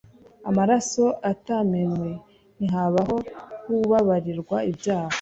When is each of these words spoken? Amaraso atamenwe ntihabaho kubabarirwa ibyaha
Amaraso 0.49 1.03
atamenwe 1.31 2.09
ntihabaho 2.57 3.15
kubabarirwa 3.61 4.57
ibyaha 4.71 5.09